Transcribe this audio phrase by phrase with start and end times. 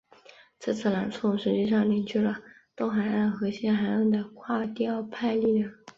[0.57, 2.39] 这次朗诵实际上凝聚了
[2.75, 5.71] 东海岸和西海岸的垮掉派力量。